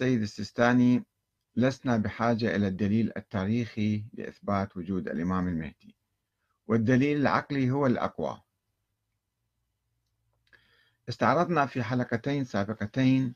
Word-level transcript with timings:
سيد 0.00 0.22
السيستاني 0.22 1.04
لسنا 1.56 1.96
بحاجة 1.96 2.56
إلى 2.56 2.68
الدليل 2.68 3.12
التاريخي 3.16 4.04
لإثبات 4.12 4.76
وجود 4.76 5.08
الإمام 5.08 5.48
المهدي. 5.48 5.94
والدليل 6.66 7.20
العقلي 7.20 7.70
هو 7.70 7.86
الأقوى. 7.86 8.40
استعرضنا 11.08 11.66
في 11.66 11.82
حلقتين 11.82 12.44
سابقتين 12.44 13.34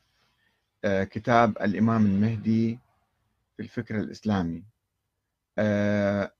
آه، 0.85 1.03
كتاب 1.03 1.57
الإمام 1.57 2.05
المهدي 2.05 2.79
في 3.57 3.63
الفكر 3.63 3.99
الإسلامي. 3.99 4.63
آه، 5.57 6.33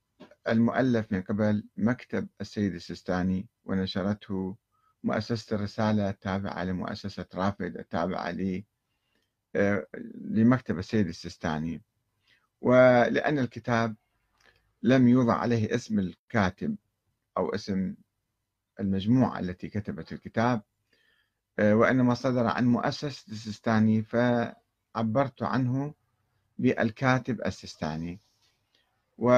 المؤلف 0.48 1.12
من 1.12 1.21
قبل 1.21 1.64
مكتب 1.78 2.28
السيد 2.42 2.73
السيستاني 2.73 3.48
ونشرته 3.66 4.55
مؤسسة 5.04 5.55
الرسالة 5.55 6.10
التابعة 6.10 6.64
لمؤسسة 6.64 7.26
رافد 7.36 7.78
التابعة 7.78 8.30
آه، 8.30 8.75
لمكتب 10.15 10.79
السيد 10.79 11.07
السيستاني. 11.07 11.81
ولأن 12.61 13.39
الكتاب 13.39 13.96
لم 14.83 15.07
يوضع 15.07 15.33
عليه 15.33 15.75
اسم 15.75 16.00
الكاتب 16.00 16.75
أو 17.37 17.50
اسم 17.55 17.96
المجموعة 18.79 19.39
التي 19.39 19.69
كتبت 19.69 20.11
الكتاب 20.13 20.61
آه، 21.60 21.75
وإنما 21.75 22.13
صدر 22.13 22.47
عن 22.47 22.65
مؤسسة 22.65 23.32
السيستاني 23.32 24.04
فعبرت 24.04 25.43
عنه 25.43 25.93
بالكاتب 26.57 27.41
السيستاني. 27.46 28.19
و 29.18 29.32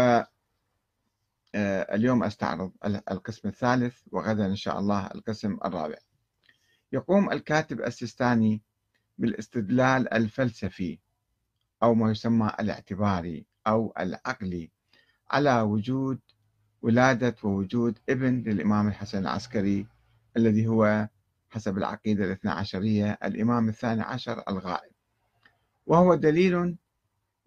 آه، 1.55 1.95
اليوم 1.95 2.23
أستعرض 2.23 2.71
القسم 2.85 3.47
الثالث 3.47 4.01
وغدا 4.11 4.45
إن 4.45 4.55
شاء 4.55 4.79
الله 4.79 5.07
القسم 5.07 5.57
الرابع. 5.65 5.97
يقوم 6.91 7.31
الكاتب 7.31 7.81
السيستاني 7.81 8.61
بالاستدلال 9.17 10.13
الفلسفي 10.13 10.99
أو 11.83 11.93
ما 11.93 12.11
يسمى 12.11 12.51
الاعتباري 12.59 13.45
أو 13.67 13.93
العقلي 13.99 14.71
على 15.31 15.61
وجود 15.61 16.19
ولادة 16.81 17.35
ووجود 17.43 17.99
ابن 18.09 18.43
للإمام 18.43 18.87
الحسن 18.87 19.17
العسكري 19.19 19.87
الذي 20.37 20.67
هو 20.67 21.09
حسب 21.49 21.77
العقيدة 21.77 22.25
الاثنى 22.25 22.51
عشرية 22.51 23.17
الإمام 23.23 23.69
الثاني 23.69 24.01
عشر 24.01 24.43
الغائب. 24.49 24.91
وهو 25.85 26.15
دليل 26.15 26.75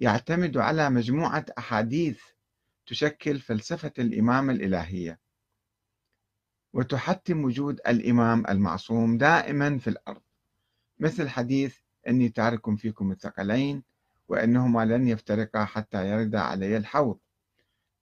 يعتمد 0.00 0.56
على 0.56 0.91
مجموعة 0.91 1.47
أحاديث 1.58 2.20
تشكل 2.86 3.39
فلسفة 3.39 3.92
الإمامة 3.98 4.52
الإلهية 4.52 5.20
وتحتم 6.73 7.45
وجود 7.45 7.80
الإمام 7.89 8.47
المعصوم 8.48 9.19
دائما 9.19 9.78
في 9.78 9.91
الأرض. 9.91 10.23
مثل 11.01 11.29
حديث 11.29 11.77
إني 12.09 12.29
تارك 12.29 12.77
فيكم 12.77 13.12
الثقلين 13.12 13.83
وأنهما 14.29 14.84
لن 14.84 15.09
يفترقا 15.09 15.65
حتى 15.65 16.09
يرد 16.11 16.37
علي 16.37 16.77
الحوض. 16.77 17.19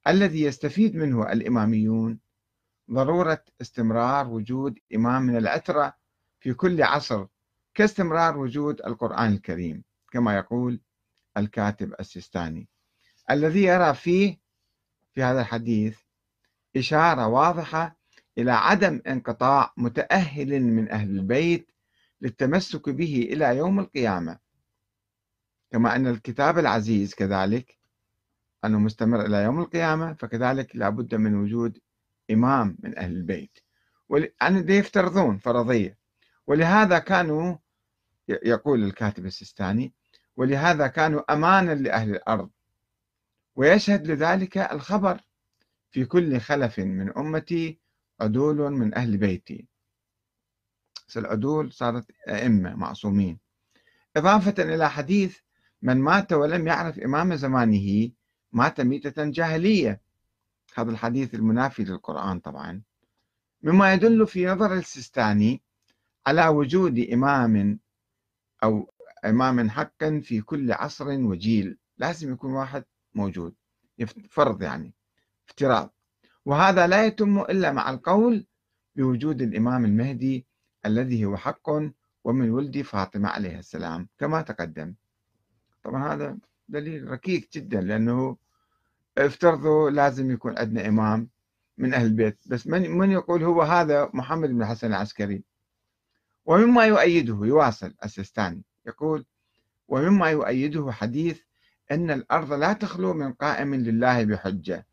الذي 0.08 0.42
يستفيد 0.42 0.96
منه 0.96 1.32
الإماميون 1.32 2.18
ضرورة 2.90 3.44
استمرار 3.60 4.28
وجود 4.28 4.78
إمام 4.94 5.22
من 5.22 5.36
العترة 5.36 5.94
في 6.40 6.54
كل 6.54 6.82
عصر 6.82 7.26
كاستمرار 7.74 8.38
وجود 8.38 8.80
القرآن 8.86 9.32
الكريم 9.32 9.82
كما 10.10 10.36
يقول 10.36 10.80
الكاتب 11.36 11.94
السيستاني. 12.00 12.68
الذي 13.30 13.62
يرى 13.62 13.94
فيه 13.94 14.38
في 15.14 15.22
هذا 15.22 15.40
الحديث 15.40 15.98
إشارة 16.76 17.26
واضحة 17.26 17.96
إلى 18.38 18.52
عدم 18.52 19.00
انقطاع 19.06 19.72
متأهل 19.76 20.62
من 20.62 20.90
أهل 20.90 21.10
البيت 21.10 21.70
للتمسك 22.20 22.88
به 22.88 23.28
إلى 23.32 23.56
يوم 23.56 23.80
القيامة. 23.80 24.38
كما 25.70 25.96
أن 25.96 26.06
الكتاب 26.06 26.58
العزيز 26.58 27.14
كذلك 27.14 27.78
أنه 28.64 28.78
مستمر 28.78 29.26
إلى 29.26 29.42
يوم 29.42 29.60
القيامة 29.60 30.14
فكذلك 30.14 30.76
لابد 30.76 31.14
من 31.14 31.34
وجود 31.34 31.78
إمام 32.30 32.76
من 32.82 32.98
أهل 32.98 33.12
البيت. 33.12 33.58
يعني 34.40 34.76
يفترضون 34.76 35.38
فرضية. 35.38 35.98
ولهذا 36.46 36.98
كانوا 36.98 37.56
يقول 38.28 38.84
الكاتب 38.84 39.26
السيستاني 39.26 39.92
ولهذا 40.36 40.86
كانوا 40.86 41.32
أمانا 41.32 41.74
لأهل 41.74 42.10
الأرض. 42.10 42.50
ويشهد 43.56 44.06
لذلك 44.10 44.58
الخبر 44.58 45.20
في 45.90 46.04
كل 46.04 46.40
خلف 46.40 46.78
من 46.78 47.18
أمتي 47.18 47.78
عدول 48.20 48.72
من 48.72 48.94
أهل 48.94 49.16
بيتي. 49.16 49.66
العدول 51.16 51.72
صارت 51.72 52.06
أئمة 52.28 52.74
معصومين. 52.74 53.38
إضافة 54.16 54.54
إلى 54.58 54.90
حديث 54.90 55.38
من 55.82 55.96
مات 55.96 56.32
ولم 56.32 56.66
يعرف 56.66 56.98
إمام 56.98 57.34
زمانه 57.34 58.10
مات 58.52 58.80
ميتة 58.80 59.24
جاهلية 59.24 60.00
هذا 60.74 60.90
الحديث 60.90 61.34
المنافي 61.34 61.84
للقرآن 61.84 62.40
طبعا. 62.40 62.82
مما 63.62 63.92
يدل 63.92 64.26
في 64.26 64.46
نظر 64.46 64.74
السيستاني 64.74 65.62
على 66.26 66.48
وجود 66.48 66.98
إمام 66.98 67.80
أو 68.62 68.92
إمام 69.24 69.70
حقا 69.70 70.20
في 70.24 70.40
كل 70.40 70.72
عصر 70.72 71.08
وجيل. 71.08 71.78
لازم 71.98 72.32
يكون 72.32 72.52
واحد 72.52 72.84
موجود 73.14 73.54
فرض 74.30 74.62
يعني 74.62 74.94
افتراض. 75.48 75.94
وهذا 76.44 76.86
لا 76.86 77.06
يتم 77.06 77.40
إلا 77.40 77.72
مع 77.72 77.90
القول 77.90 78.46
بوجود 78.96 79.42
الإمام 79.42 79.84
المهدي 79.84 80.46
الذي 80.88 81.24
هو 81.24 81.36
حق 81.36 81.70
ومن 82.24 82.50
ولد 82.50 82.82
فاطمة 82.82 83.28
عليه 83.28 83.58
السلام 83.58 84.08
كما 84.18 84.42
تقدم. 84.42 84.94
طبعا 85.84 86.14
هذا 86.14 86.38
دليل 86.68 87.08
ركيك 87.10 87.48
جدا 87.52 87.80
لأنه 87.80 88.36
افترضوا 89.18 89.90
لازم 89.90 90.30
يكون 90.30 90.58
عندنا 90.58 90.88
إمام 90.88 91.28
من 91.78 91.94
أهل 91.94 92.06
البيت. 92.06 92.38
بس 92.46 92.66
من, 92.66 92.90
من 92.90 93.10
يقول 93.10 93.44
هو 93.44 93.62
هذا 93.62 94.10
محمد 94.14 94.48
بن 94.48 94.62
الحسن 94.62 94.86
العسكري؟ 94.86 95.42
ومما 96.46 96.84
يؤيده 96.84 97.38
يواصل 97.42 97.94
السيستاني. 98.04 98.62
يقول 98.86 99.24
ومما 99.88 100.30
يؤيده 100.30 100.92
حديث 100.92 101.40
أن 101.90 102.10
الأرض 102.10 102.52
لا 102.52 102.72
تخلو 102.72 103.14
من 103.14 103.32
قائم 103.32 103.74
لله 103.74 104.24
بحجة 104.24 104.86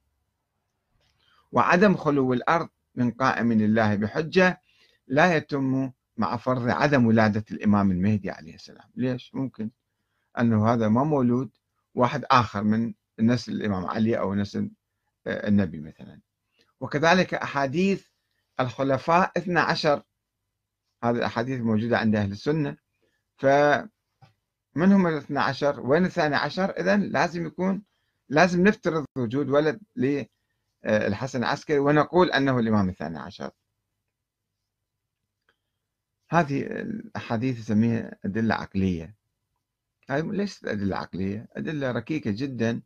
وعدم 1.52 1.96
خلو 1.96 2.34
الأرض 2.34 2.70
من 2.96 3.12
قائم 3.12 3.54
لله 3.54 3.96
بحجة 3.96 4.62
لا 5.08 5.36
يتم 5.36 5.92
مع 6.18 6.38
فرض 6.38 6.70
عدم 6.70 7.06
ولادة 7.06 7.46
الإمام 7.52 7.92
المهدي 7.92 8.32
عليه 8.32 8.56
السلام. 8.56 8.90
ليش؟ 8.96 9.36
ممكن. 9.36 9.72
أنه 10.40 10.74
هذا 10.74 10.88
ما 10.88 11.04
مولود 11.04 11.50
واحد 11.96 12.26
آخر 12.32 12.64
من 12.64 12.94
نسل 13.20 13.52
الإمام 13.52 13.86
علي 13.86 14.20
أو 14.20 14.36
نسل 14.36 14.72
آه، 15.28 15.48
النبي 15.48 15.80
مثلا. 15.80 16.22
وكذلك 16.80 17.34
أحاديث 17.34 18.08
الخلفاء 18.60 19.32
12 19.38 20.04
هذه 21.04 21.16
الأحاديث 21.16 21.62
موجودة 21.62 21.98
عند 21.98 22.16
أهل 22.16 22.32
السنة. 22.32 22.78
فمن 23.38 23.88
هم 24.76 25.08
ال 25.08 25.14
12 25.18 25.80
وين 25.80 26.06
الثاني 26.06 26.36
عشر؟ 26.36 26.70
إذا 26.70 26.98
لازم 26.98 27.46
يكون 27.46 27.84
لازم 28.30 28.68
نفترض 28.68 29.06
وجود 29.18 29.50
ولد 29.50 29.80
للحسن 29.96 31.40
العسكري 31.40 31.80
ونقول 31.80 32.32
أنه 32.32 32.60
الإمام 32.60 32.90
الثاني 32.90 33.20
عشر. 33.20 33.52
هذه 36.30 36.62
الأحاديث 36.62 37.60
نسميها 37.60 38.16
أدلة 38.26 38.56
عقلية. 38.56 39.16
هذه 40.10 40.32
ليست 40.32 40.66
أدلة 40.66 40.98
عقلية 40.98 41.48
أدلة 41.58 41.92
ركيكة 41.92 42.32
جدا 42.32 42.82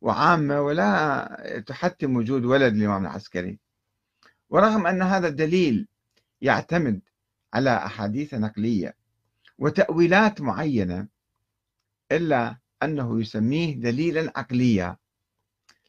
وعامة 0.00 0.60
ولا 0.60 1.62
تحتم 1.66 2.16
وجود 2.16 2.44
ولد 2.44 2.74
الإمام 2.74 3.02
العسكري. 3.02 3.58
ورغم 4.50 4.86
أن 4.86 5.02
هذا 5.02 5.28
الدليل 5.28 5.88
يعتمد 6.40 7.00
على 7.54 7.76
أحاديث 7.76 8.34
نقلية 8.34 8.94
وتأويلات 9.58 10.40
معينة 10.40 11.08
إلا 12.12 12.56
أنه 12.82 13.20
يسميه 13.20 13.74
دليلا 13.76 14.32
عقليا 14.36 14.96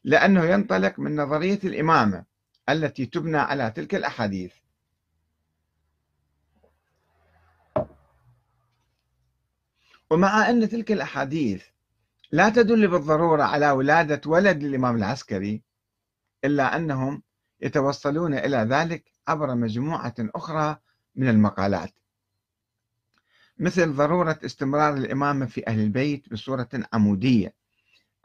لأنه 0.04 0.44
ينطلق 0.44 0.98
من 1.00 1.16
نظرية 1.16 1.58
الإمامة 1.64 2.24
التي 2.68 3.06
تبنى 3.06 3.36
على 3.36 3.70
تلك 3.70 3.94
الأحاديث. 3.94 4.54
ومع 10.10 10.50
أن 10.50 10.68
تلك 10.68 10.92
الأحاديث 10.92 11.64
لا 12.30 12.48
تدل 12.48 12.88
بالضرورة 12.88 13.42
على 13.42 13.70
ولادة 13.70 14.20
ولد 14.26 14.62
للإمام 14.62 14.96
العسكري 14.96 15.62
إلا 16.44 16.76
أنهم 16.76 17.22
يتوصلون 17.60 18.34
إلى 18.34 18.56
ذلك 18.56 19.12
عبر 19.28 19.54
مجموعة 19.54 20.14
أخرى 20.18 20.76
من 21.16 21.28
المقالات. 21.28 21.92
مثل 23.58 23.92
ضرورة 23.92 24.38
استمرار 24.44 24.94
الإمامة 24.94 25.46
في 25.46 25.66
أهل 25.66 25.80
البيت 25.80 26.32
بصورة 26.32 26.68
عمودية 26.92 27.54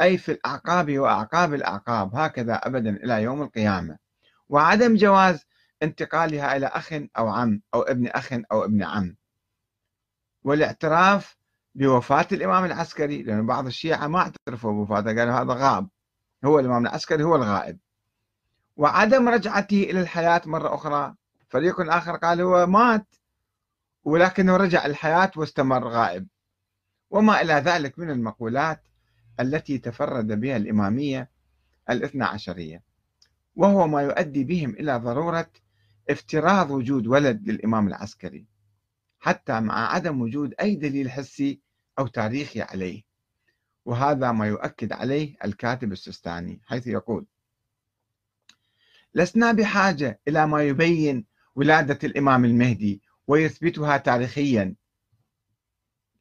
أي 0.02 0.18
في 0.18 0.32
الأعقاب 0.32 0.98
وأعقاب 0.98 1.54
الأعقاب 1.54 2.16
هكذا 2.16 2.56
أبدا 2.56 2.90
إلى 2.90 3.24
يوم 3.24 3.42
القيامة 3.42 3.98
وعدم 4.50 4.96
جواز 4.96 5.46
انتقالها 5.84 6.56
إلى 6.58 6.66
أخ 6.66 6.94
أو 7.18 7.28
عم 7.28 7.62
أو 7.74 7.82
ابن 7.82 8.08
أخ 8.08 8.34
أو 8.52 8.64
ابن 8.64 8.84
عم. 8.84 9.16
والاعتراف 10.44 11.38
بوفاة 11.76 12.28
الإمام 12.32 12.66
العسكري 12.66 13.24
لأن 13.24 13.46
بعض 13.46 13.66
الشيعة 13.66 14.08
ما 14.08 14.20
اعترفوا 14.20 14.72
بوفاته 14.72 15.20
قالوا 15.20 15.34
هذا 15.34 15.54
غاب 15.54 15.90
هو 16.46 16.60
الإمام 16.60 16.86
العسكري 16.86 17.24
هو 17.24 17.36
الغائب. 17.36 17.80
وعدم 18.76 19.30
رجعته 19.30 19.84
إلى 19.84 20.02
الحياة 20.02 20.42
مرة 20.46 20.76
أخرى 20.76 21.16
فريق 21.50 21.94
آخر 21.94 22.16
قال 22.16 22.42
هو 22.42 22.66
مات 22.66 23.16
ولكنه 24.04 24.58
رجع 24.58 24.86
الحياة 24.86 25.32
واستمر 25.36 25.88
غائب. 25.88 26.28
وما 27.10 27.42
إلى 27.42 27.54
ذلك 27.54 28.00
من 28.00 28.10
المقولات 28.10 28.88
التي 29.40 29.78
تفرد 29.78 30.28
بها 30.40 30.58
الإمامية 30.58 31.30
الاثنى 31.90 32.24
عشرية. 32.24 32.84
وهو 33.56 33.88
ما 33.88 34.02
يؤدي 34.02 34.44
بهم 34.44 34.70
إلى 34.70 34.98
ضرورة 34.98 35.50
افتراض 36.10 36.72
وجود 36.72 37.08
ولد 37.08 37.50
للإمام 37.50 37.88
العسكري 37.88 38.46
حتى 39.20 39.60
مع 39.60 39.94
عدم 39.94 40.22
وجود 40.22 40.54
أي 40.62 40.76
دليل 40.76 41.12
حسي 41.12 41.62
أو 42.00 42.08
تاريخي 42.08 42.62
عليه 42.62 43.04
وهذا 43.86 44.32
ما 44.32 44.48
يؤكد 44.48 44.94
عليه 44.94 45.36
الكاتب 45.46 45.92
السستاني 45.92 46.62
حيث 46.66 46.88
يقول 46.88 47.26
لسنا 49.16 49.52
بحاجة 49.52 50.20
إلى 50.28 50.48
ما 50.48 50.64
يبين 50.64 51.26
ولادة 51.56 52.00
الإمام 52.04 52.46
المهدي 52.46 53.02
ويثبتها 53.28 53.98
تاريخيا. 53.98 54.76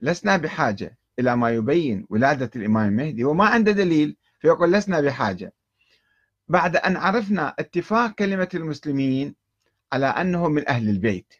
لسنا 0.01 0.37
بحاجة 0.37 0.99
إلى 1.19 1.37
ما 1.37 1.51
يبين 1.51 2.07
ولادة 2.11 2.51
الإمام 2.57 2.89
المهدي. 2.89 3.25
وما 3.25 3.45
عنده 3.45 3.73
دليل 3.73 4.17
فيقول 4.41 4.73
لسنا 4.73 5.01
بحاجة. 5.01 5.53
بعد 6.49 6.77
أن 6.77 6.97
عرفنا 6.97 7.55
اتفاق 7.59 8.15
كلمة 8.15 8.49
المسلمين 8.55 9.35
على 9.93 10.07
أنه 10.07 10.49
من 10.49 10.69
أهل 10.69 10.89
البيت 10.89 11.35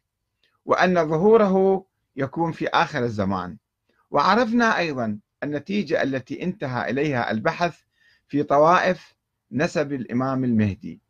وأن 0.65 1.09
ظهوره 1.09 1.87
يكون 2.17 2.53
في 2.53 2.69
آخر 2.69 3.05
الزمان. 3.05 3.57
وعرفنا 4.13 4.79
أيضا 4.79 5.19
النتيجة 5.43 6.03
التي 6.03 6.43
انتهى 6.43 6.91
إليها 6.91 7.31
البحث 7.31 7.81
في 8.29 8.43
طوائف 8.43 9.15
نسب 9.53 9.93
الإمام 9.93 10.45
المهدي 10.45 11.01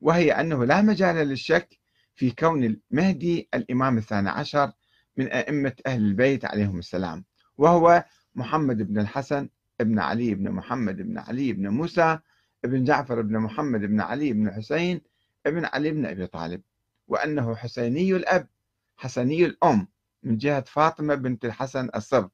وهي 0.00 0.32
أنه 0.32 0.64
لا 0.64 0.82
مجال 0.82 1.16
للشك 1.16 1.78
في 2.14 2.30
كون 2.30 2.64
المهدي 2.64 3.48
الإمام 3.54 3.98
الثاني 3.98 4.28
عشر 4.28 4.72
من 5.16 5.28
أئمة 5.28 5.72
أهل 5.86 6.02
البيت 6.02 6.44
عليهم 6.44 6.78
السلام 6.78 7.24
وهو 7.58 8.04
محمد 8.34 8.82
بن 8.82 8.98
الحسن 9.00 9.48
بن 9.80 9.98
علي 9.98 10.34
بن 10.34 10.50
محمد 10.50 10.96
بن 10.96 11.18
علي 11.18 11.52
بن 11.52 11.68
موسى 11.68 12.18
بن 12.64 12.84
جعفر 12.84 13.22
بن 13.22 13.38
محمد 13.38 13.80
بن 13.80 14.00
علي 14.00 14.32
بن 14.32 14.50
حسين 14.52 15.00
بن 15.46 15.64
علي 15.64 15.90
بن 15.90 16.06
أبي 16.06 16.26
طالب 16.26 16.62
وأنه 17.08 17.54
حسيني 17.54 18.16
الأب 18.16 18.48
حسني 18.96 19.44
الأم. 19.44 19.88
من 20.22 20.36
جهة 20.36 20.60
فاطمة 20.60 21.14
بنت 21.14 21.44
الحسن 21.44 21.90
الصبت 21.94 22.32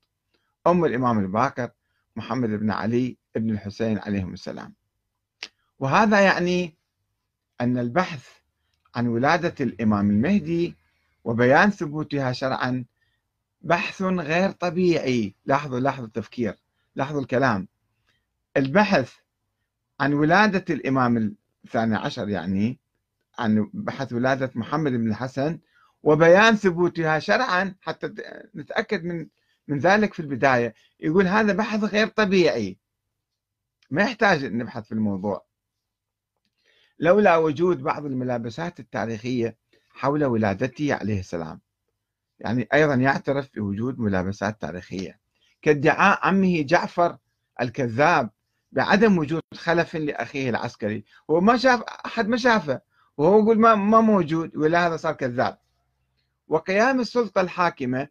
أم 0.66 0.84
الإمام 0.84 1.18
الباكر 1.18 1.70
محمد 2.16 2.48
بن 2.48 2.70
علي 2.70 3.18
بن 3.34 3.50
الحسين 3.50 3.98
عليهم 3.98 4.32
السلام. 4.32 4.74
وهذا 5.78 6.20
يعني 6.20 6.76
أن 7.60 7.78
البحث 7.78 8.28
عن 8.94 9.06
ولادة 9.06 9.54
الإمام 9.64 10.10
المهدي 10.10 10.76
وبيان 11.24 11.70
ثبوتها 11.70 12.32
شرعا 12.32 12.84
بحث 13.60 14.02
غير 14.02 14.50
طبيعي. 14.50 15.34
لاحظوا 15.46 15.80
لاحظوا 15.80 16.06
التفكير 16.06 16.56
لاحظوا 16.94 17.20
الكلام. 17.20 17.68
البحث 18.56 19.14
عن 20.00 20.12
ولادة 20.12 20.74
الإمام 20.74 21.36
الثاني 21.64 21.96
عشر 21.96 22.28
يعني 22.28 22.80
عن 23.38 23.70
بحث 23.72 24.12
ولادة 24.12 24.50
محمد 24.54 24.92
بن 24.92 25.10
الحسن 25.10 25.58
وبيان 26.04 26.56
ثبوتها 26.56 27.18
شرعا 27.18 27.74
حتى 27.80 28.14
نتأكد 28.54 29.04
من 29.04 29.28
من 29.68 29.78
ذلك 29.78 30.14
في 30.14 30.20
البداية. 30.20 30.74
يقول 31.00 31.26
هذا 31.26 31.52
بحث 31.52 31.84
غير 31.84 32.06
طبيعي. 32.06 32.78
ما 33.90 34.02
يحتاج 34.02 34.44
نبحث 34.44 34.84
في 34.84 34.92
الموضوع. 34.92 35.46
لولا 36.98 37.36
وجود 37.36 37.82
بعض 37.82 38.04
الملابسات 38.04 38.80
التاريخية 38.80 39.56
حول 39.90 40.24
ولادته 40.24 40.94
عليه 40.94 41.20
السلام. 41.20 41.60
يعني 42.38 42.68
أيضا 42.74 42.94
يعترف 42.94 43.50
بوجود 43.54 43.98
ملابسات 43.98 44.60
تاريخية. 44.60 45.20
كادعاء 45.62 46.26
عمه 46.26 46.62
جعفر 46.62 47.18
الكذاب 47.60 48.30
بعدم 48.72 49.18
وجود 49.18 49.42
خلف 49.54 49.96
لأخيه 49.96 50.50
العسكري. 50.50 51.04
هو 51.30 51.40
ما 51.40 51.56
شاف 51.56 51.82
أحد 51.82 52.28
ما 52.28 52.36
شافه. 52.36 52.80
وهو 53.16 53.38
يقول 53.38 53.58
ما, 53.58 53.74
ما 53.74 54.00
موجود 54.00 54.56
ولا 54.56 54.86
هذا 54.86 54.96
صار 54.96 55.12
كذاب. 55.12 55.63
وقيام 56.48 57.00
السلطة 57.00 57.40
الحاكمة 57.40 58.08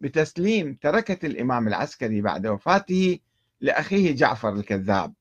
بتسليم 0.00 0.74
تركة 0.74 1.26
الإمام 1.26 1.68
العسكري 1.68 2.20
بعد 2.20 2.46
وفاته 2.46 3.18
لأخيه 3.60 4.14
جعفر 4.14 4.52
الكذاب 4.52 5.14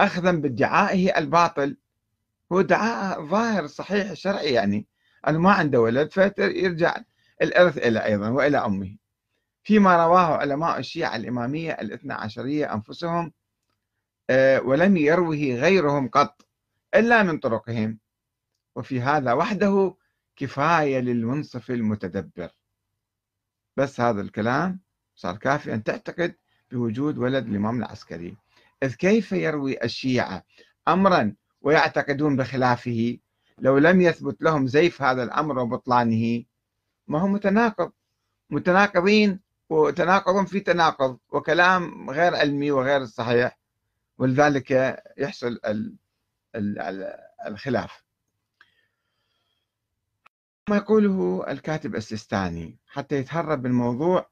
أخذا 0.00 0.32
بادعائه 0.32 1.18
الباطل. 1.18 1.76
هو 2.52 2.60
ادعاء 2.60 3.24
ظاهر 3.26 3.66
صحيح 3.66 4.12
شرعي 4.12 4.52
يعني 4.52 4.86
أنه 5.28 5.38
ما 5.38 5.52
عنده 5.52 5.80
ولد 5.80 6.10
فيرجع 6.10 6.96
الإرث 7.42 7.78
إلى 7.78 8.04
أيضا 8.04 8.28
وإلى 8.28 8.58
أمه. 8.58 8.96
فيما 9.62 10.06
رواه 10.06 10.36
علماء 10.36 10.78
الشيعة 10.78 11.16
الإمامية 11.16 11.72
الاثنى 11.72 12.12
عشرية 12.12 12.74
أنفسهم 12.74 13.32
آه، 14.30 14.60
ولم 14.60 14.96
يروه 14.96 15.36
غيرهم 15.36 16.08
قط 16.08 16.46
إلا 16.94 17.22
من 17.22 17.38
طرقهم. 17.38 17.98
وفي 18.76 19.00
هذا 19.00 19.32
وحده 19.32 19.96
كفاية 20.36 20.98
للمنصف 20.98 21.70
المتدبر. 21.70 22.50
بس 23.76 24.00
هذا 24.00 24.20
الكلام 24.20 24.80
صار 25.14 25.36
كافي 25.36 25.74
أن 25.74 25.82
تعتقد 25.82 26.34
بوجود 26.70 27.18
ولد 27.18 27.46
الإمام 27.46 27.78
العسكري. 27.78 28.36
إذ 28.82 28.94
كيف 28.94 29.32
يروي 29.32 29.84
الشيعة 29.84 30.44
أمرا 30.88 31.34
ويعتقدون 31.60 32.36
بخلافه؟ 32.36 33.18
لو 33.58 33.78
لم 33.78 34.00
يثبت 34.00 34.42
لهم 34.42 34.66
زيف 34.66 35.02
هذا 35.02 35.22
الأمر 35.22 35.58
وبطلانه 35.58 36.44
ما 37.08 37.20
هو 37.20 37.26
متناقض. 37.26 37.92
متناقضين 38.50 39.40
وتناقض 39.70 40.46
في 40.46 40.60
تناقض 40.60 41.18
وكلام 41.28 42.10
غير 42.10 42.34
علمي 42.34 42.70
وغير 42.70 43.04
صحيح. 43.04 43.58
ولذلك 44.18 45.00
يحصل 45.18 45.60
الخلاف. 47.46 48.03
ما 50.68 50.76
يقوله 50.76 51.44
الكاتب 51.48 51.94
السيستاني 51.94 52.78
حتى 52.86 53.16
يتهرب 53.16 53.66
من 53.66 53.72
موضوع 53.72 54.28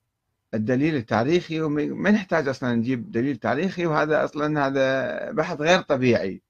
الدليل 0.55 0.97
التاريخي 0.97 1.61
وما 1.61 2.11
نحتاج 2.11 2.49
أصلا 2.49 2.75
نجيب 2.75 3.11
دليل 3.11 3.37
تاريخي 3.37 3.87
وهذا 3.87 4.25
أصلا 4.25 4.67
هذا 4.67 5.31
بحث 5.33 5.61
غير 5.61 5.81
طبيعي. 5.81 6.43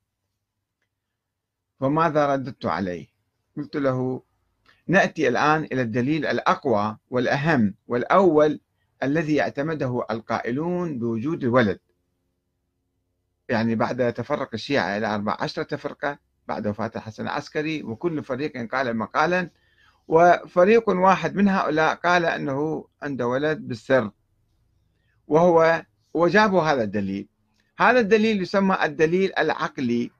فماذا 1.81 2.33
رددت 2.33 2.67
عليه؟ 2.67 3.07
قلت 3.57 3.77
له 3.77 4.23
نأتي 4.87 5.29
الآن 5.29 5.65
إلى 5.65 5.83
الدليل 5.83 6.27
الأقوى 6.27 6.97
والأهم 7.11 7.75
والأول 7.89 8.61
الذي 9.03 9.41
اعتمده 9.41 10.07
القائلون 10.11 10.99
بوجود 10.99 11.45
الولد. 11.45 11.81
يعني 13.49 13.75
بعد 13.75 14.12
تفرق 14.12 14.51
الشيعة 14.55 14.97
إلى 14.97 15.15
أربع 15.15 15.37
عشرة 15.41 15.77
فرقة 15.77 16.19
بعد 16.49 16.67
وفاة 16.67 16.91
الحسن 16.97 17.23
العسكري 17.23 17.83
وكل 17.83 18.23
فريق 18.23 18.75
قال 18.75 18.97
مقالا 18.97 19.51
وفريق 20.12 20.90
واحد 20.90 21.35
من 21.35 21.49
هؤلاء 21.49 21.95
قال 21.95 22.25
أنه 22.25 22.88
عنده 23.02 23.26
ولد 23.26 23.59
بالسر 23.59 24.11
وهو 25.26 25.87
وجابوا 26.14 26.62
هذا 26.62 26.83
الدليل. 26.83 27.28
هذا 27.78 28.00
الدليل 28.00 28.42
يسمى 28.42 28.78
الدليل 28.83 29.33
العقلي 29.38 30.11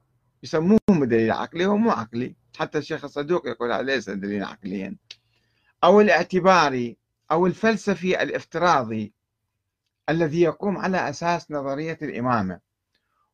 يسموه 0.42 0.78
دليل 0.90 1.30
عقلي 1.30 1.66
هو 1.66 1.76
مو 1.76 1.90
عقلي. 1.90 2.37
حتى 2.58 2.78
الشيخ 2.78 3.04
الصدوق 3.04 3.49
يقول 3.49 3.72
هذا 3.72 3.82
ليس 3.82 4.11
دليل 4.11 4.44
عقليا. 4.44 4.96
أو 5.84 6.00
الاعتباري 6.00 6.96
أو 7.30 7.46
الفلسفي 7.46 8.22
الافتراضي 8.22 9.12
الذي 10.08 10.40
يقوم 10.40 10.78
على 10.78 11.08
أساس 11.08 11.50
نظرية 11.50 11.99
الإمامة 12.02 12.61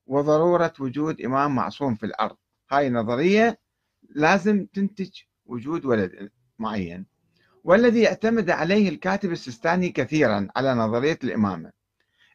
وضرورة 0.06 0.72
وجود 0.80 1.20
إمام 1.20 1.54
معصوم 1.54 1.94
في 1.94 2.06
الأرض. 2.06 2.36
هاي 2.70 2.90
نظرية 2.90 3.58
لازم 4.10 4.66
تنتج 4.66 5.10
وجود 5.46 5.84
ولد. 5.84 6.30
معين 6.58 7.06
والذي 7.64 8.08
اعتمد 8.08 8.50
عليه 8.50 8.88
الكاتب 8.88 9.32
السيستاني 9.32 9.88
كثيرا 9.88 10.48
على 10.56 10.74
نظرية 10.74 11.18
الإمامة. 11.24 11.72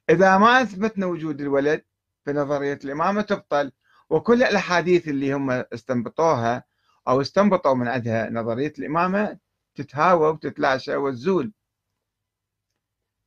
إذا 0.09 0.37
ما 0.37 0.61
أثبتنا 0.61 1.05
وجود 1.05 1.41
الولد 1.41 1.83
فنظرية 2.25 2.79
الإمامة 2.85 3.21
تبطل 3.21 3.71
وكل 4.09 4.43
الأحاديث 4.43 5.07
اللي 5.07 5.33
هم 5.33 5.51
استنبطوها 5.51 6.63
أو 7.07 7.21
استنبطوا 7.21 7.73
من 7.73 7.87
عندها 7.87 8.29
نظرية 8.29 8.73
الإمامة 8.79 9.37
تتهاوى 9.75 10.29
وتتلاشى 10.29 10.95
وتزول. 10.95 11.51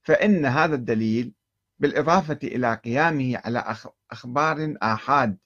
فإن 0.02 0.46
هذا 0.46 0.74
الدليل 0.74 1.32
بالإضافة 1.78 2.38
إلى 2.44 2.74
قيامه 2.74 3.40
على 3.44 3.76
أخبار 4.10 4.74
آحاد 4.82 5.38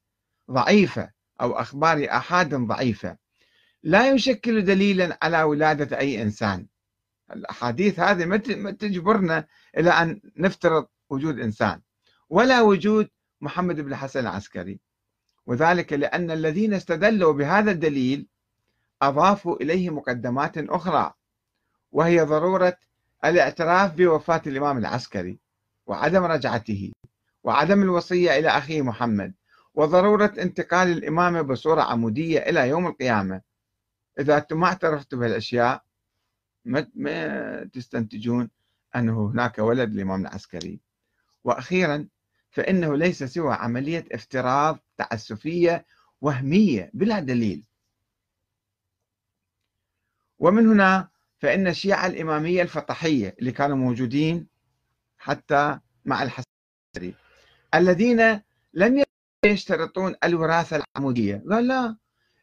ضعيفة 0.51 1.11
أو 1.41 1.53
أخبار 1.53 2.07
آحاد 2.11 2.55
ضعيفة 2.55 3.17
لا 3.83 4.11
يشكل 4.11 4.65
دليلا 4.65 5.19
على 5.23 5.43
ولادة 5.43 5.99
أي 5.99 6.23
إنسان. 6.23 6.67
الأحاديث 7.33 8.01
هذه 8.01 8.25
ما 8.25 8.37
تجبرنا 8.71 9.47
إلى 9.79 9.91
أن 9.91 10.21
نفترض 10.37 10.87
وجود 11.11 11.39
إنسان 11.39 11.81
ولا 12.29 12.61
وجود 12.61 13.09
محمد 13.41 13.81
بن 13.81 13.93
الحسن 13.93 14.21
العسكري. 14.21 14.81
وذلك 15.47 15.93
لأن 15.93 16.31
الذين 16.31 16.75
استدلوا 16.75 17.33
بهذا 17.33 17.71
الدليل 17.71 18.27
أضافوا 19.03 19.57
إليه 19.57 19.91
مقدمات 19.91 20.59
أخرى 20.59 21.13
وهي 21.93 22.21
ضرورة 22.21 22.77
الاعتراف 23.25 23.95
بوفاة 23.95 24.43
الإمام 24.47 24.79
العسكري 24.79 25.39
وعدم 25.87 26.25
رجعته 26.25 26.93
وعدم 27.45 27.83
الوصية 27.83 28.39
إلى 28.39 28.49
أخيه 28.49 28.83
محمد 28.83 29.35
وضرورة 29.75 30.33
انتقال 30.39 30.89
الإمامة 30.89 31.43
بصورة 31.43 31.83
عمودية 31.83 32.39
إلى 32.39 32.69
يوم 32.69 32.87
القيامة. 32.87 33.41
إذا 34.21 34.37
أنتم 34.37 34.61
ما 34.61 34.67
اعترفتوا 34.67 35.19
بهالأشياء 35.19 35.85
ما 36.65 37.65
تستنتجون 37.73 38.51
أنه 38.97 39.31
هناك 39.31 39.59
ولد 39.59 39.93
الإمام 39.93 40.21
العسكري. 40.21 40.81
وأخيرا 41.45 42.09
فإنه 42.51 42.97
ليس 42.97 43.25
سوى 43.25 43.55
عملية 43.55 44.05
افتراض 44.13 44.79
تعسفية 44.97 45.87
وهمية 46.21 46.91
بلا 46.95 47.21
دليل. 47.21 47.65
ومن 50.39 50.69
هنا 50.69 51.09
فإن 51.39 51.67
الشيعة 51.67 52.07
الإمامية 52.07 52.63
الفطحية 52.63 53.37
اللي 53.39 53.53
كانوا 53.53 53.77
موجودين 53.77 54.47
حتى 55.19 55.79
مع 56.05 56.23
الحسن 56.23 56.45
الذين 57.75 58.43
لم 58.75 59.05
يشترطون 59.45 60.15
الوراثة 60.25 60.83
العمودية. 60.97 61.45
قال 61.51 61.69
لا 61.69 61.97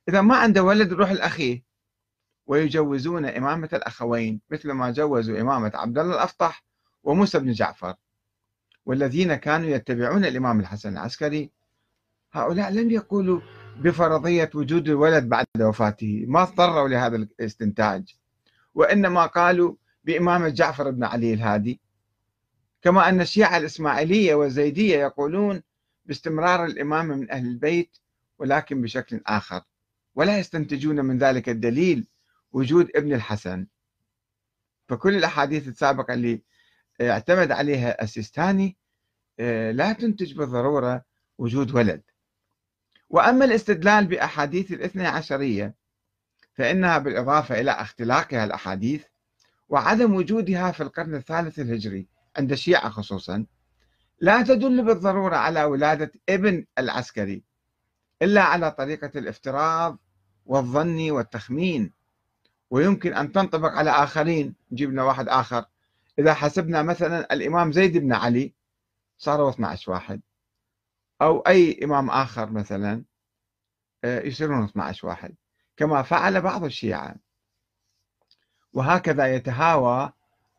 إذا 0.09 0.21
ما 0.21 0.35
عنده 0.37 0.63
ولد 0.63 0.93
روح 0.93 1.09
الأخيه 1.09 1.66
ويجوزون 2.47 3.25
إمامة 3.25 3.69
الأخوين 3.73 4.41
مثل 4.49 4.71
ما 4.71 4.91
جوزوا 4.91 5.41
إمامة 5.41 5.71
عبد 5.75 5.97
الله 5.97 6.15
الأفطح 6.15 6.63
وموسى 7.03 7.39
بن 7.39 7.51
جعفر 7.51 7.95
والذين 8.85 9.35
كانوا 9.35 9.69
يتبعون 9.69 10.25
الإمام 10.25 10.59
الحسن 10.59 10.93
العسكري. 10.93 11.51
هؤلاء 12.31 12.71
لم 12.71 12.91
يقولوا 12.91 13.41
بفرضية 13.77 14.49
وجود 14.55 14.89
الولد 14.89 15.29
بعد 15.29 15.45
وفاته 15.61 16.25
ما 16.27 16.41
اضطروا 16.41 16.87
لهذا 16.87 17.15
الاستنتاج 17.15 18.15
وإنما 18.75 19.25
قالوا 19.25 19.75
بإمامة 20.03 20.49
جعفر 20.49 20.91
بن 20.91 21.03
علي 21.03 21.33
الهادي. 21.33 21.79
كما 22.81 23.09
أن 23.09 23.21
الشيعة 23.21 23.57
الإسماعيلية 23.57 24.35
والزيدية 24.35 24.97
يقولون 24.97 25.61
باستمرار 26.05 26.65
الإمامة 26.65 27.15
من 27.15 27.31
أهل 27.31 27.45
البيت 27.47 27.97
ولكن 28.39 28.81
بشكل 28.81 29.21
آخر 29.25 29.61
ولا 30.15 30.39
يستنتجون 30.39 31.05
من 31.05 31.17
ذلك 31.17 31.49
الدليل 31.49 32.07
وجود 32.57 32.87
ابن 32.95 33.13
الحسن. 33.13 33.67
فكل 34.89 35.15
الأحاديث 35.15 35.67
السابقة 35.67 36.13
اللي 36.13 36.41
اعتمد 37.01 37.51
عليها 37.51 38.03
السيستاني 38.03 38.77
آه، 39.39 39.71
لا 39.71 39.93
تنتج 39.93 40.33
بالضرورة 40.33 41.05
وجود 41.37 41.75
ولد. 41.75 42.01
وأما 43.09 43.45
الاستدلال 43.45 44.07
بأحاديث 44.07 44.71
الاثنى 44.71 45.07
عشرية 45.07 45.75
فإنها 46.53 46.97
بالإضافة 46.97 47.59
إلى 47.59 47.71
اختلاقها 47.71 48.43
الأحاديث 48.45 49.03
وعدم 49.69 50.15
وجودها 50.15 50.71
في 50.71 50.83
القرن 50.83 51.15
الثالث 51.15 51.59
الهجري 51.59 52.07
عند 52.37 52.51
الشيعة 52.51 52.89
خصوصا 52.89 53.45
لا 54.19 54.41
تدل 54.41 54.85
بالضرورة 54.85 55.35
على 55.35 55.63
ولادة 55.63 56.11
ابن 56.29 56.65
العسكري 56.77 57.43
إلا 58.21 58.41
على 58.43 58.71
طريقة 58.71 59.11
الافتراض 59.15 59.99
والظن 60.45 61.11
والتخمين. 61.11 61.96
ويمكن 62.69 63.13
أن 63.13 63.31
تنطبق 63.31 63.71
على 63.71 63.89
آخرين 63.89 64.55
جبنا 64.71 65.03
واحد 65.03 65.27
آخر. 65.27 65.65
إذا 66.19 66.33
حسبنا 66.33 66.81
مثلا 66.83 67.33
الإمام 67.33 67.71
زيد 67.71 67.97
بن 67.97 68.13
علي 68.13 68.53
صاروا 69.17 69.49
12 69.49 69.91
واحد. 69.91 70.21
أو 71.21 71.39
أي 71.39 71.79
إمام 71.83 72.09
آخر 72.09 72.51
مثلا 72.51 73.03
آه، 74.03 74.21
يصيرون 74.21 74.63
12 74.63 75.07
واحد. 75.07 75.35
كما 75.77 76.01
فعل 76.01 76.41
بعض 76.41 76.63
الشيعة. 76.63 77.15
وهكذا 78.73 79.35
يتهاوى 79.35 80.11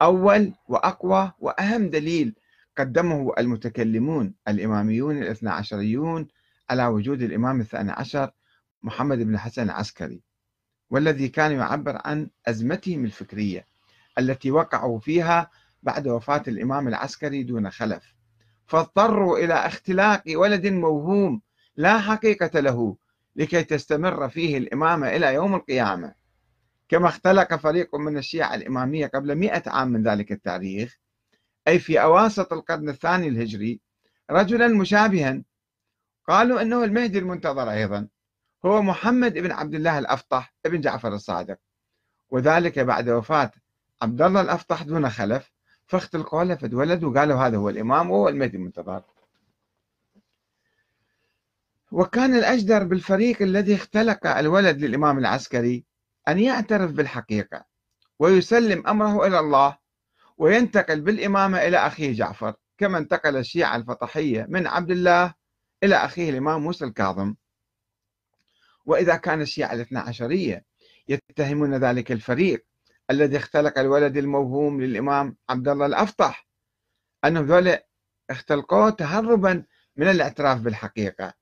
أول 0.02 0.54
وأقوى 0.68 1.32
وأهم 1.38 1.90
دليل 1.90 2.34
قدمه 2.78 3.32
المتكلمون 3.38 4.34
الإماميون 4.48 5.18
الاثنى 5.18 5.50
عشريون 5.50 6.28
على 6.70 6.86
وجود 6.86 7.22
الإمام 7.22 7.60
الثاني 7.60 7.92
عشر 7.92 8.30
محمد 8.82 9.18
بن 9.18 9.34
الحسن 9.34 9.62
العسكري. 9.62 10.27
والذي 10.90 11.28
كان 11.28 11.52
يعبر 11.52 12.00
عن 12.04 12.28
أزمتهم 12.46 13.04
الفكرية 13.04 13.66
التي 14.18 14.50
وقعوا 14.50 14.98
فيها 14.98 15.50
بعد 15.82 16.08
وفاة 16.08 16.42
الإمام 16.48 16.88
العسكري 16.88 17.42
دون 17.42 17.70
خلف. 17.70 18.14
فاضطروا 18.66 19.38
إلى 19.38 19.54
اختلاق 19.54 20.22
ولد 20.34 20.66
موهوم 20.66 21.40
لا 21.76 21.98
حقيقة 21.98 22.60
له 22.60 22.96
لكي 23.36 23.64
تستمر 23.64 24.28
فيه 24.28 24.58
الإمامة 24.58 25.16
إلى 25.16 25.34
يوم 25.34 25.54
القيامة. 25.54 26.14
كما 26.88 27.08
اختلق 27.08 27.54
فريق 27.54 27.94
من 27.94 28.18
الشيعة 28.18 28.54
الإمامية 28.54 29.06
قبل 29.06 29.34
مئة 29.34 29.70
عام 29.70 29.88
من 29.88 30.02
ذلك 30.02 30.32
التاريخ 30.32 30.98
أي 31.68 31.78
في 31.78 32.02
أواسط 32.02 32.52
القرن 32.52 32.88
الثاني 32.88 33.28
الهجري 33.28 33.80
رجلا 34.30 34.68
مشابها. 34.68 35.42
قالوا 36.28 36.62
أنه 36.62 36.84
المهدي 36.84 37.18
المنتظر 37.18 37.70
أيضا. 37.70 38.08
هو 38.64 38.82
محمد 38.82 39.34
بن 39.34 39.52
عبد 39.52 39.74
الله 39.74 39.98
الأفطح 39.98 40.54
ابن 40.66 40.80
جعفر 40.80 41.14
الصادق. 41.14 41.58
وذلك 42.30 42.78
بعد 42.78 43.08
وفاة 43.08 43.50
عبد 44.02 44.22
الله 44.22 44.40
الأفطح 44.40 44.82
دون 44.82 45.10
خلف 45.10 45.52
فاختلقوا 45.86 46.44
له 46.44 46.58
ولد 46.72 47.04
وقالوا 47.04 47.46
هذا 47.46 47.56
هو 47.56 47.68
الإمام 47.68 48.10
وهو 48.10 48.28
المهدي 48.28 48.56
المنتظر. 48.56 49.02
وكان 51.92 52.34
الأجدر 52.34 52.84
بالفريق 52.84 53.42
الذي 53.42 53.74
اختلق 53.74 54.26
الولد 54.26 54.84
للإمام 54.84 55.18
العسكري 55.18 55.84
أن 56.28 56.38
يعترف 56.38 56.90
بالحقيقة 56.92 57.64
ويسلم 58.18 58.86
أمره 58.86 59.26
إلى 59.26 59.38
الله 59.38 59.78
وينتقل 60.38 61.00
بالإمامة 61.00 61.58
إلى 61.58 61.76
أخيه 61.76 62.12
جعفر 62.12 62.54
كما 62.78 62.98
انتقل 62.98 63.36
الشيعة 63.36 63.76
الفطحية 63.76 64.46
من 64.48 64.66
عبد 64.66 64.90
الله 64.90 65.34
إلى 65.82 65.96
أخيه 65.96 66.30
الإمام 66.30 66.62
موسى 66.62 66.84
الكاظم. 66.84 67.34
وإذا 68.88 69.16
كان 69.16 69.40
الشيعة 69.40 69.72
الاثنى 69.72 69.98
عشرية 69.98 70.64
يتهمون 71.08 71.74
ذلك 71.74 72.12
الفريق 72.12 72.64
الذي 73.10 73.36
اختلق 73.36 73.78
الولد 73.78 74.16
الموهوم 74.16 74.80
للإمام 74.80 75.36
عبد 75.50 75.68
الله 75.68 75.86
الأفطح 75.86 76.48
أنهم 77.24 77.44
ذولا 77.44 77.86
اختلقوه 78.30 78.90
تهربا 78.90 79.64
من 79.96 80.08
الاعتراف 80.10 80.60
بالحقيقة. 80.60 81.34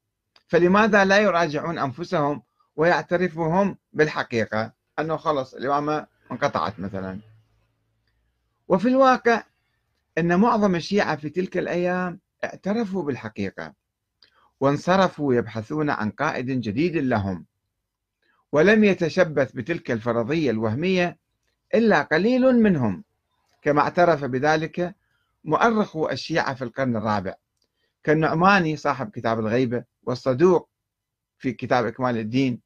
فلماذا 0.48 1.04
لا 1.04 1.18
يراجعون 1.18 1.78
أنفسهم 1.78 2.42
ويعترفوا 2.76 3.46
هم 3.46 3.78
بالحقيقة؟ 3.92 4.72
أنه 4.98 5.16
خلص 5.16 5.54
الإمامة 5.54 6.06
انقطعت 6.32 6.80
مثلا. 6.80 7.20
وفي 8.68 8.88
الواقع 8.88 9.42
أن 10.18 10.40
معظم 10.40 10.74
الشيعة 10.74 11.16
في 11.16 11.30
تلك 11.30 11.58
الأيام 11.58 12.20
اعترفوا 12.44 13.02
بالحقيقة. 13.02 13.74
وانصرفوا 14.60 15.34
يبحثون 15.34 15.90
عن 15.90 16.10
قائد 16.10 16.46
جديد 16.60 16.96
لهم. 16.96 17.46
ولم 18.52 18.84
يتشبث 18.84 19.52
بتلك 19.52 19.90
الفرضية 19.90 20.50
الوهمية 20.50 21.18
إلا 21.74 22.02
قليل 22.02 22.62
منهم. 22.62 23.04
كما 23.62 23.80
اعترف 23.80 24.24
بذلك 24.24 24.94
مؤرخو 25.44 26.08
الشيعة 26.08 26.54
في 26.54 26.64
القرن 26.64 26.96
الرابع 26.96 27.34
كالنعماني 28.04 28.76
صاحب 28.76 29.10
كتاب 29.10 29.38
الغيبة 29.38 29.84
والصدوق 30.02 30.68
في 31.38 31.52
كتاب 31.52 31.86
إكمال 31.86 32.18
الدين. 32.18 32.60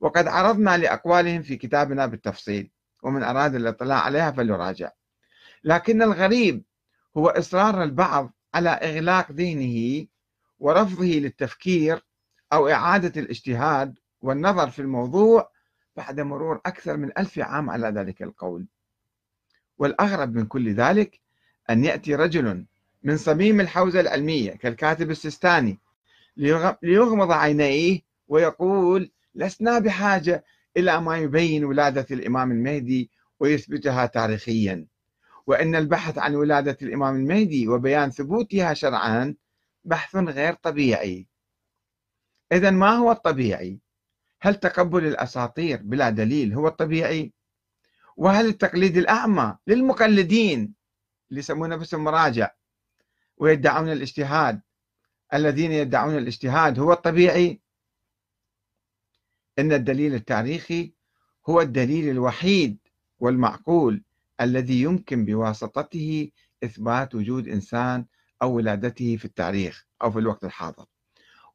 وقد 0.00 0.26
عرضنا 0.26 0.78
لأقوالهم 0.78 1.42
في 1.42 1.56
كتابنا 1.56 2.06
بالتفصيل 2.06 2.70
ومن 3.02 3.22
أراد 3.22 3.54
الاطلاع 3.54 3.98
عليها 4.00 4.30
فليراجع. 4.30 4.90
لكن 5.64 6.02
الغريب 6.02 6.62
هو 7.16 7.28
إصرار 7.28 7.82
البعض 7.82 8.32
على 8.54 8.70
إغلاق 8.70 9.32
ذهنه 9.32 10.06
ورفضه 10.58 11.04
للتفكير 11.04 12.04
أو 12.52 12.68
إعادة 12.68 13.20
الاجتهاد 13.20 13.98
والنظر 14.20 14.70
في 14.70 14.82
الموضوع 14.82 15.50
بعد 15.96 16.20
مرور 16.20 16.60
أكثر 16.66 16.96
من 16.96 17.10
ألف 17.18 17.38
عام 17.38 17.70
على 17.70 17.88
ذلك 17.88 18.22
القول. 18.22 18.66
والأغرب 19.78 20.34
من 20.34 20.46
كل 20.46 20.74
ذلك 20.74 21.20
أن 21.70 21.84
يأتي 21.84 22.14
رجل 22.14 22.64
من 23.02 23.16
صميم 23.16 23.60
الحوزة 23.60 24.00
العلمية 24.00 24.52
كالكاتب 24.52 25.10
السيستاني 25.10 25.78
ليغمض 26.82 27.32
عينيه 27.32 28.00
ويقول 28.28 29.10
لسنا 29.34 29.78
بحاجة 29.78 30.44
إلى 30.76 31.00
ما 31.00 31.18
يبين 31.18 31.64
ولادة 31.64 32.06
الإمام 32.10 32.52
المهدي 32.52 33.10
ويثبتها 33.40 34.06
تاريخيا 34.06 34.86
وأن 35.46 35.74
البحث 35.74 36.18
عن 36.18 36.34
ولادة 36.34 36.76
الإمام 36.82 37.16
المهدي 37.16 37.68
وبيان 37.68 38.10
ثبوتها 38.10 38.74
شرعا 38.74 39.34
بحث 39.84 40.16
غير 40.16 40.54
طبيعي 40.54 41.26
إذا 42.52 42.70
ما 42.70 42.90
هو 42.90 43.12
الطبيعي؟ 43.12 43.80
هل 44.40 44.54
تقبل 44.54 45.06
الأساطير 45.06 45.82
بلا 45.82 46.10
دليل 46.10 46.54
هو 46.54 46.68
الطبيعي؟ 46.68 47.32
وهل 48.16 48.46
التقليد 48.46 48.96
الأعمى 48.96 49.56
للمقلدين 49.66 50.74
اللي 51.30 51.40
يسمون 51.40 51.68
نفسهم 51.68 52.04
مراجع 52.04 52.50
ويدعون 53.36 53.92
الاجتهاد 53.92 54.60
الذين 55.34 55.72
يدعون 55.72 56.18
الاجتهاد 56.18 56.78
هو 56.78 56.92
الطبيعي 56.92 57.60
إن 59.58 59.72
الدليل 59.72 60.14
التاريخي 60.14 60.94
هو 61.48 61.60
الدليل 61.60 62.08
الوحيد 62.08 62.78
والمعقول 63.18 64.02
الذي 64.40 64.82
يمكن 64.82 65.24
بواسطته 65.24 66.30
إثبات 66.64 67.14
وجود 67.14 67.48
إنسان 67.48 68.06
أو 68.44 68.52
ولادته 68.52 69.16
في 69.16 69.24
التاريخ 69.24 69.86
أو 70.02 70.10
في 70.10 70.18
الوقت 70.18 70.44
الحاضر. 70.44 70.84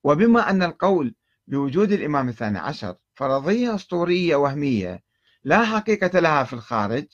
وبما 0.03 0.49
أن 0.49 0.63
القول 0.63 1.15
بوجود 1.47 1.91
الإمام 1.91 2.29
الثاني 2.29 2.59
عشر 2.59 2.95
فرضية 3.13 3.75
أسطورية 3.75 4.35
وهمية 4.35 5.03
لا 5.43 5.65
حقيقة 5.65 6.19
لها 6.19 6.43
في 6.43 6.53
الخارج 6.53 7.05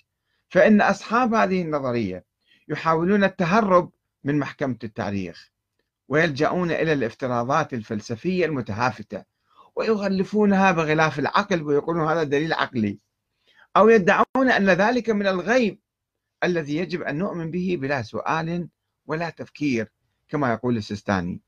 فإن 0.50 0.82
أصحاب 0.82 1.34
هذه 1.34 1.62
النظرية 1.62 2.26
يحاولون 2.68 3.24
التهرب 3.24 3.92
من 4.24 4.40
محكمة 4.40 4.78
التاريخ 4.84 5.52
ويلجؤون 6.08 6.72
إلى 6.72 6.94
الافتراضات 6.94 7.74
الفلسفية 7.74 8.46
المتهافتة 8.46 9.24
ويغلفونها 9.76 10.72
بغلاف 10.72 11.20
العقل 11.20 11.64
ويقولون 11.64 12.08
هذا 12.08 12.24
دليل 12.24 12.54
عقلي. 12.54 13.00
أو 13.78 13.90
يدعون 13.90 14.50
أن 14.58 14.70
ذلك 14.70 15.10
من 15.10 15.28
الغيب 15.28 15.80
الذي 16.44 16.78
يجب 16.78 17.02
أن 17.02 17.18
نؤمن 17.18 17.52
به 17.52 17.78
بلا 17.82 18.02
سؤال 18.02 18.68
ولا 19.08 19.30
تفكير 19.30 19.92
كما 20.30 20.54
يقول 20.54 20.78
السيستاني. 20.78 21.42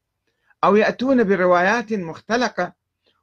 أو 0.63 0.75
يأتون 0.75 1.23
بروايات 1.23 1.93
مختلقة 1.93 2.73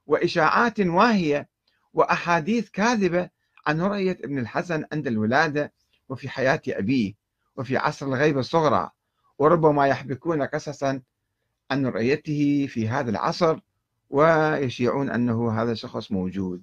وإشاعات 0.07 0.81
واهية 0.81 1.49
وأحاديث 1.93 2.71
كاذبة 2.71 3.31
عن 3.67 3.81
رؤية 3.81 4.19
ابن 4.25 4.39
الحسن 4.39 4.85
عند 4.93 5.07
الولادة 5.07 5.73
وفي 6.09 6.29
حياة 6.29 6.63
أبيه 6.69 7.15
وفي 7.57 7.77
عصر 7.77 8.07
الغيبة 8.07 8.41
الصغرى 8.41 8.91
وربما 9.39 9.87
يحبكون 9.87 10.43
قصصا 10.43 11.03
عن 11.71 11.87
رؤيته 11.87 12.67
في 12.71 12.89
هذا 12.89 13.11
العصر 13.11 13.61
ويشيعون 14.11 15.11
أنه 15.11 15.63
هذا 15.63 15.75
شخص 15.75 16.13
موجود. 16.13 16.63